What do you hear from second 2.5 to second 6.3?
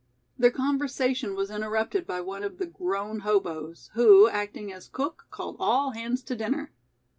the grown hoboes, who, acting as cook, called all hands